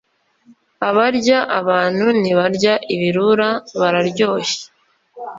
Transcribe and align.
Abarya 0.89 1.39
abantu 1.59 2.05
ntibarya 2.21 2.73
ibirura 2.93 3.49
bararyoshye 3.79 4.61